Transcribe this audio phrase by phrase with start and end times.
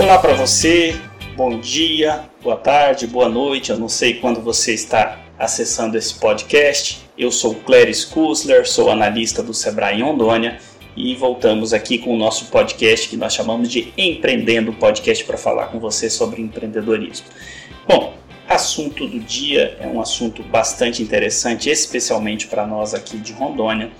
[0.00, 0.98] Olá para você,
[1.36, 3.70] bom dia, boa tarde, boa noite.
[3.70, 7.02] Eu não sei quando você está acessando esse podcast.
[7.18, 10.58] Eu sou Cléris Kusler, sou analista do Sebrae Rondônia
[10.96, 15.66] e voltamos aqui com o nosso podcast que nós chamamos de Empreendendo Podcast para falar
[15.66, 17.26] com você sobre empreendedorismo.
[17.86, 18.14] Bom,
[18.48, 23.90] assunto do dia é um assunto bastante interessante, especialmente para nós aqui de Rondônia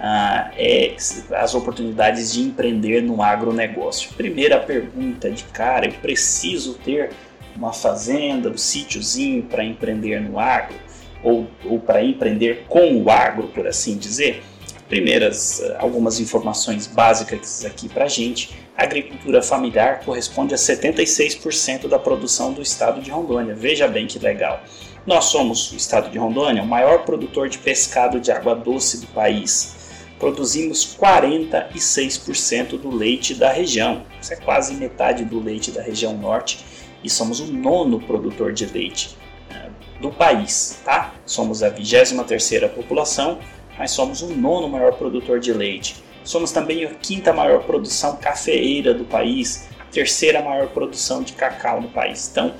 [0.00, 0.96] ah, é
[1.32, 4.10] as oportunidades de empreender no agronegócio.
[4.14, 7.10] Primeira pergunta de cara, eu preciso ter
[7.54, 10.74] uma fazenda, um sítiozinho para empreender no agro
[11.22, 14.42] ou, ou para empreender com o agro, por assim dizer?
[14.88, 18.58] Primeiras, ah, algumas informações básicas aqui para a gente.
[18.74, 23.54] A agricultura familiar corresponde a 76% da produção do estado de Rondônia.
[23.54, 24.62] Veja bem que legal.
[25.06, 29.06] Nós somos, o estado de Rondônia, o maior produtor de pescado de água doce do
[29.08, 29.78] país
[30.20, 34.02] produzimos 46% do leite da região.
[34.20, 36.64] Isso é quase metade do leite da região norte
[37.02, 39.16] e somos o nono produtor de leite
[39.50, 41.14] uh, do país, tá?
[41.24, 43.38] Somos a 23ª população,
[43.78, 45.96] mas somos o nono maior produtor de leite.
[46.22, 51.88] Somos também a quinta maior produção cafeeira do país, terceira maior produção de cacau no
[51.88, 52.28] país.
[52.30, 52.54] Então,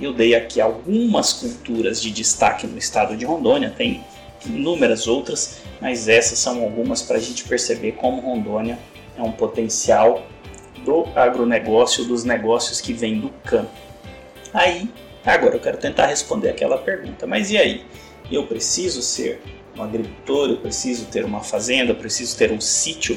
[0.00, 4.02] eu dei aqui algumas culturas de destaque no estado de Rondônia, tem
[4.46, 8.78] inúmeras outras, mas essas são algumas para a gente perceber como Rondônia
[9.16, 10.26] é um potencial
[10.84, 13.70] do agronegócio, dos negócios que vêm do campo.
[14.52, 14.88] Aí,
[15.24, 17.84] agora eu quero tentar responder aquela pergunta, mas e aí?
[18.30, 19.40] Eu preciso ser
[19.76, 23.14] um agricultor, eu preciso ter uma fazenda, eu preciso ter um sítio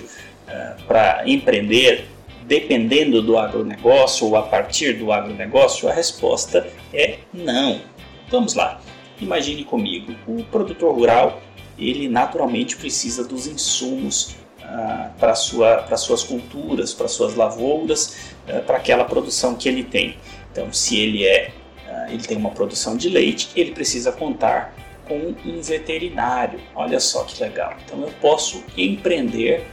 [0.48, 2.06] uh, para empreender,
[2.44, 5.88] dependendo do agronegócio ou a partir do agronegócio?
[5.88, 7.82] A resposta é não.
[8.30, 8.82] Vamos lá.
[9.20, 11.42] Imagine comigo, o produtor rural
[11.78, 18.78] ele naturalmente precisa dos insumos ah, para sua, suas culturas, para suas lavouras, ah, para
[18.78, 20.18] aquela produção que ele tem.
[20.52, 21.52] Então, se ele é
[21.88, 24.74] ah, ele tem uma produção de leite, ele precisa contar
[25.08, 26.60] com um veterinário.
[26.76, 27.76] Olha só que legal.
[27.86, 29.66] Então, eu posso empreender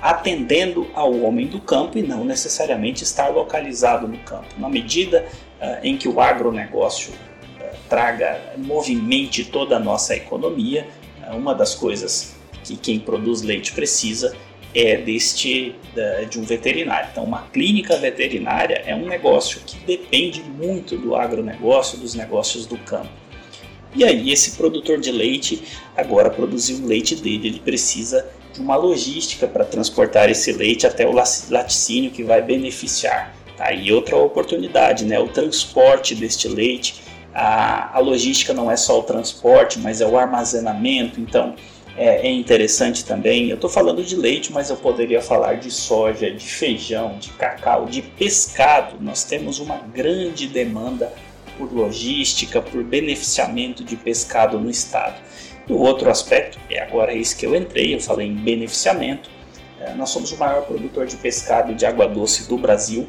[0.00, 4.48] atendendo ao homem do campo e não necessariamente estar localizado no campo.
[4.58, 5.24] Na medida
[5.84, 7.12] em que o agronegócio
[7.92, 10.88] traga, movimente toda a nossa economia.
[11.34, 14.34] Uma das coisas que quem produz leite precisa
[14.74, 15.74] é deste
[16.30, 17.10] de um veterinário.
[17.12, 22.78] Então, uma clínica veterinária é um negócio que depende muito do agronegócio, dos negócios do
[22.78, 23.10] campo.
[23.94, 25.62] E aí, esse produtor de leite
[25.94, 31.06] agora produziu o leite dele, ele precisa de uma logística para transportar esse leite até
[31.06, 33.36] o laticínio que vai beneficiar.
[33.54, 33.70] Tá?
[33.70, 35.18] E outra oportunidade, né?
[35.18, 37.01] o transporte deste leite
[37.34, 41.54] a, a logística não é só o transporte, mas é o armazenamento, então
[41.96, 43.48] é, é interessante também.
[43.48, 47.86] Eu estou falando de leite, mas eu poderia falar de soja, de feijão, de cacau,
[47.86, 48.96] de pescado.
[49.00, 51.12] Nós temos uma grande demanda
[51.58, 55.20] por logística, por beneficiamento de pescado no estado.
[55.68, 59.30] E o outro aspecto, é agora isso que eu entrei, eu falei em beneficiamento.
[59.80, 63.08] É, nós somos o maior produtor de pescado de água doce do Brasil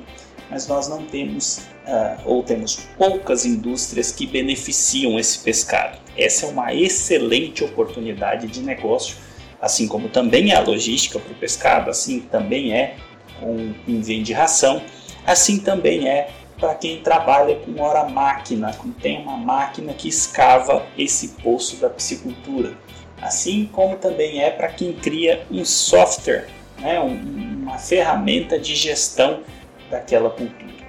[0.49, 5.97] mas nós não temos uh, ou temos poucas indústrias que beneficiam esse pescado.
[6.17, 9.17] Essa é uma excelente oportunidade de negócio,
[9.61, 12.95] assim como também é a logística para o pescado, assim também é
[13.41, 14.81] um envio de ração,
[15.25, 16.29] assim também é
[16.59, 18.71] para quem trabalha com hora máquina,
[19.01, 22.77] tem uma máquina que escava esse poço da piscicultura,
[23.21, 26.47] assim como também é para quem cria um software,
[26.79, 29.41] né, uma ferramenta de gestão
[29.89, 30.83] daquela cultura.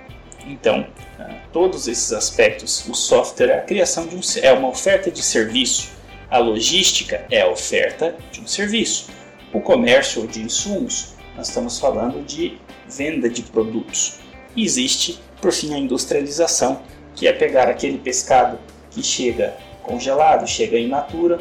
[0.46, 0.86] Então,
[1.18, 5.22] ah, todos esses aspectos, o software é a criação de um é uma oferta de
[5.22, 5.90] serviço,
[6.30, 9.08] a logística é a oferta de um serviço,
[9.52, 14.18] o comércio de insumos, nós estamos falando de venda de produtos.
[14.54, 16.82] E existe, por fim, a industrialização,
[17.14, 18.58] que é pegar aquele pescado
[18.90, 21.40] que chega congelado, chega in natura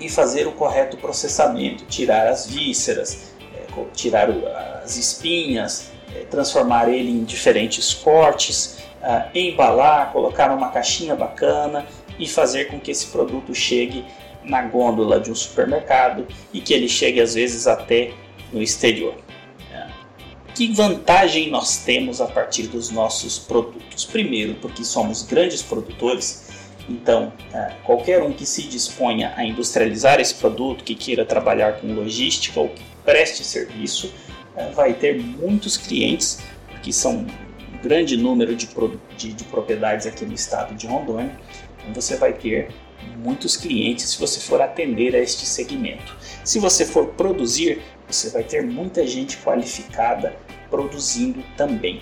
[0.00, 4.28] e fazer o correto processamento, tirar as vísceras, é, tirar
[4.82, 5.90] as espinhas,
[6.30, 11.86] transformar ele em diferentes cortes, uh, embalar, colocar numa caixinha bacana
[12.18, 14.04] e fazer com que esse produto chegue
[14.44, 18.12] na gôndola de um supermercado e que ele chegue às vezes até
[18.52, 19.14] no exterior.
[19.72, 19.86] É.
[20.54, 24.04] Que vantagem nós temos a partir dos nossos produtos?
[24.04, 26.50] Primeiro, porque somos grandes produtores,
[26.88, 31.92] então é, qualquer um que se disponha a industrializar esse produto, que queira trabalhar com
[31.92, 34.12] logística ou que preste serviço,
[34.74, 36.40] vai ter muitos clientes,
[36.82, 38.68] que são um grande número de,
[39.16, 41.38] de, de propriedades aqui no estado de Rondônia.
[41.80, 42.68] Então você vai ter
[43.18, 46.16] muitos clientes se você for atender a este segmento.
[46.44, 50.36] Se você for produzir, você vai ter muita gente qualificada
[50.70, 52.00] produzindo também.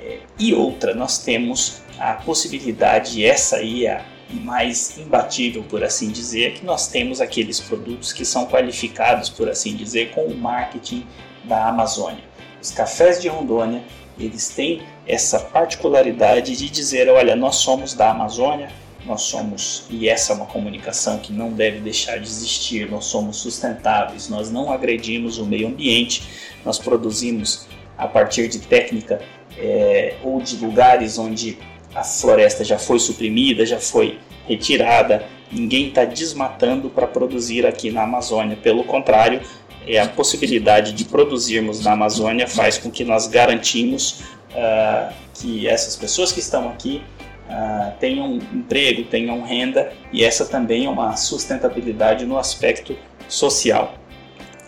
[0.00, 4.04] É, e outra, nós temos a possibilidade, essa aí é a
[4.42, 9.76] mais imbatível, por assim dizer, que nós temos aqueles produtos que são qualificados, por assim
[9.76, 11.06] dizer, com o marketing
[11.44, 12.24] da Amazônia.
[12.60, 13.82] Os cafés de Rondônia,
[14.18, 18.70] eles têm essa particularidade de dizer, olha, nós somos da Amazônia,
[19.04, 23.36] nós somos, e essa é uma comunicação que não deve deixar de existir, nós somos
[23.36, 26.22] sustentáveis, nós não agredimos o meio ambiente,
[26.64, 27.66] nós produzimos
[27.98, 29.20] a partir de técnica
[29.58, 31.58] é, ou de lugares onde
[31.94, 34.18] a floresta já foi suprimida, já foi
[34.48, 39.40] retirada, ninguém está desmatando para produzir aqui na Amazônia, pelo contrário,
[39.86, 45.96] é a possibilidade de produzirmos na Amazônia faz com que nós garantimos uh, que essas
[45.96, 47.02] pessoas que estão aqui
[47.48, 52.96] uh, tenham emprego, tenham renda e essa também é uma sustentabilidade no aspecto
[53.28, 53.94] social.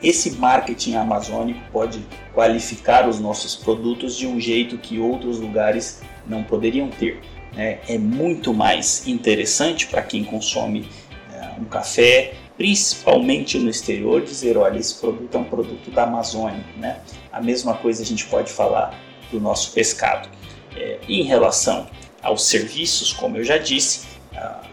[0.02, 2.00] Esse marketing amazônico pode
[2.34, 7.20] qualificar os nossos produtos de um jeito que outros lugares não poderiam ter.
[7.54, 7.78] Né?
[7.88, 10.80] É muito mais interessante para quem consome
[11.30, 16.64] uh, um café, principalmente no exterior, dizer: olha, esse produto é um produto da Amazônia.
[16.76, 17.00] Né?
[17.32, 18.98] A mesma coisa a gente pode falar
[19.30, 20.28] do nosso pescado.
[20.76, 21.86] É, em relação
[22.22, 24.06] aos serviços, como eu já disse,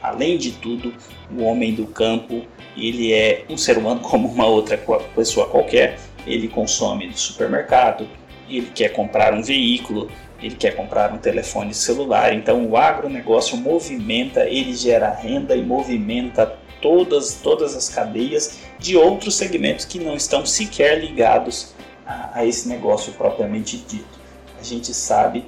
[0.01, 0.93] além de tudo,
[1.31, 2.45] o homem do campo
[2.75, 4.77] ele é um ser humano como uma outra
[5.15, 5.99] pessoa qualquer.
[6.25, 8.07] Ele consome no supermercado,
[8.49, 10.09] ele quer comprar um veículo,
[10.41, 12.33] ele quer comprar um telefone celular.
[12.33, 19.35] Então o agronegócio movimenta, ele gera renda e movimenta todas, todas as cadeias de outros
[19.35, 21.73] segmentos que não estão sequer ligados
[22.05, 24.19] a, a esse negócio propriamente dito.
[24.59, 25.45] A gente sabe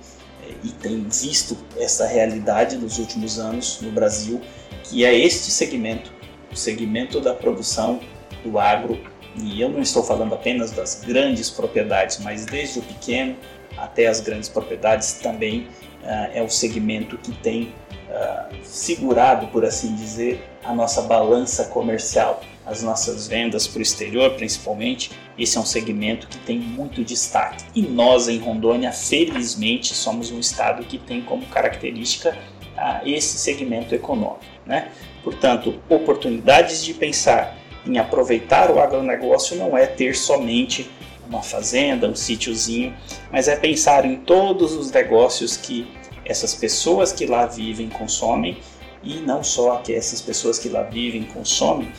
[0.63, 4.41] e tem visto essa realidade nos últimos anos no Brasil,
[4.83, 6.11] que é este segmento,
[6.51, 7.99] o segmento da produção
[8.43, 8.99] do agro,
[9.35, 13.35] e eu não estou falando apenas das grandes propriedades, mas desde o pequeno
[13.77, 15.67] até as grandes propriedades também
[16.03, 17.73] uh, é o segmento que tem
[18.09, 24.31] uh, segurado, por assim dizer, a nossa balança comercial as nossas vendas para o exterior,
[24.31, 27.63] principalmente, esse é um segmento que tem muito destaque.
[27.75, 32.35] E nós, em Rondônia, felizmente, somos um estado que tem como característica
[32.75, 34.43] ah, esse segmento econômico.
[34.65, 34.89] Né?
[35.23, 37.55] Portanto, oportunidades de pensar
[37.85, 40.89] em aproveitar o agronegócio não é ter somente
[41.27, 42.95] uma fazenda, um sítiozinho,
[43.31, 45.87] mas é pensar em todos os negócios que
[46.23, 48.57] essas pessoas que lá vivem consomem
[49.03, 51.91] e não só que essas pessoas que lá vivem consomem,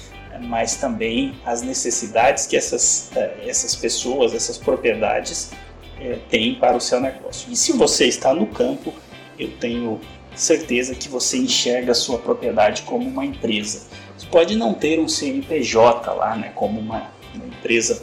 [0.43, 5.53] mas também as necessidades que essas, eh, essas pessoas, essas propriedades
[6.01, 7.51] é, têm para o seu negócio.
[7.51, 8.93] E se você está no campo,
[9.39, 10.01] eu tenho
[10.35, 13.87] certeza que você enxerga a sua propriedade como uma empresa.
[14.17, 18.03] Você pode não ter um CNPJ lá, né, como uma, uma empresa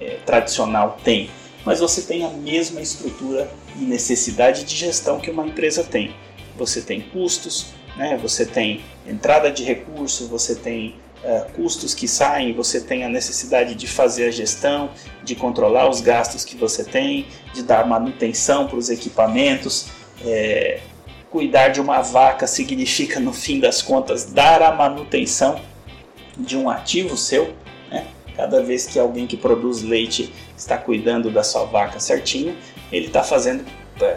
[0.00, 1.30] é, tradicional tem,
[1.64, 3.50] mas você tem a mesma estrutura
[3.80, 6.14] e necessidade de gestão que uma empresa tem.
[6.56, 12.52] Você tem custos, né, você tem entrada de recursos, você tem uh, custos que saem,
[12.52, 14.90] você tem a necessidade de fazer a gestão,
[15.22, 19.86] de controlar os gastos que você tem, de dar manutenção para os equipamentos.
[20.24, 20.80] É,
[21.30, 25.60] cuidar de uma vaca significa, no fim das contas, dar a manutenção
[26.36, 27.54] de um ativo seu.
[28.36, 32.56] Cada vez que alguém que produz leite está cuidando da sua vaca certinho,
[32.90, 33.64] ele está fazendo,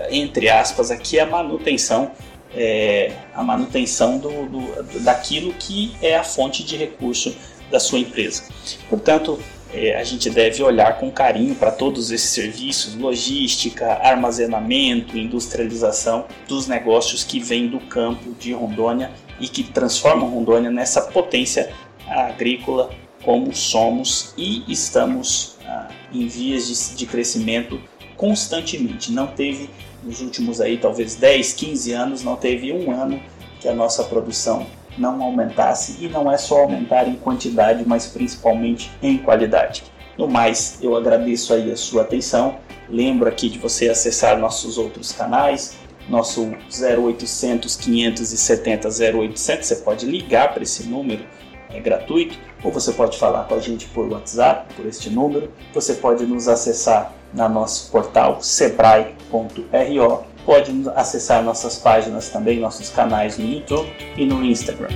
[0.09, 2.11] entre aspas, aqui a manutenção
[2.55, 7.35] é, a manutenção do, do, daquilo que é a fonte de recurso
[7.69, 8.43] da sua empresa.
[8.89, 9.37] Portanto,
[9.73, 16.67] é, a gente deve olhar com carinho para todos esses serviços, logística, armazenamento, industrialização dos
[16.67, 21.73] negócios que vêm do campo de Rondônia e que transformam Rondônia nessa potência
[22.07, 22.89] agrícola
[23.25, 27.81] como somos e estamos ah, em vias de, de crescimento
[28.15, 29.11] constantemente.
[29.11, 29.67] Não teve
[30.03, 33.19] nos últimos aí talvez 10, 15 anos, não teve um ano
[33.59, 38.91] que a nossa produção não aumentasse e não é só aumentar em quantidade, mas principalmente
[39.01, 39.83] em qualidade.
[40.17, 42.59] No mais, eu agradeço aí a sua atenção.
[42.87, 45.75] Lembro aqui de você acessar nossos outros canais,
[46.07, 51.25] nosso 0800 570 0800, você pode ligar para esse número,
[51.69, 55.51] é gratuito, ou você pode falar com a gente por WhatsApp, por este número.
[55.73, 60.23] Você pode nos acessar na nosso portal sebrae.ro.
[60.43, 64.89] Pode acessar nossas páginas também, nossos canais no YouTube e no Instagram.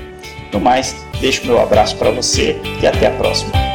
[0.51, 3.68] No mais, deixo meu abraço para você e até a próxima.